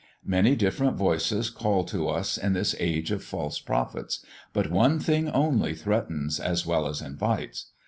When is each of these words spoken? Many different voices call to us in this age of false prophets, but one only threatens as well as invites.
Many 0.25 0.55
different 0.55 0.97
voices 0.97 1.51
call 1.51 1.83
to 1.83 2.09
us 2.09 2.35
in 2.35 2.53
this 2.53 2.73
age 2.79 3.11
of 3.11 3.23
false 3.23 3.59
prophets, 3.59 4.25
but 4.51 4.71
one 4.71 4.99
only 5.31 5.75
threatens 5.75 6.39
as 6.39 6.65
well 6.65 6.87
as 6.87 7.03
invites. 7.03 7.67